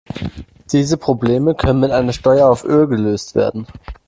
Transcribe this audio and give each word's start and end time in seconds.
Diese 0.71 0.97
Probleme 0.97 1.53
können 1.53 1.79
mit 1.81 1.91
einer 1.91 2.11
Steuer 2.11 2.49
auf 2.49 2.63
Öl 2.65 2.87
gelöst 2.87 3.35
werden. 3.35 3.67